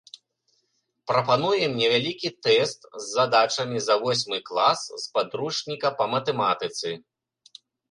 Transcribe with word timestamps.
Прапануем 1.09 1.71
невялікі 1.81 2.29
тэст 2.45 2.79
з 2.95 3.03
задачамі 3.11 3.77
за 3.89 3.95
восьмы 4.07 4.37
клас 4.49 4.81
з 5.05 5.15
падручніка 5.21 5.95
па 6.03 6.11
матэматыцы. 6.17 6.89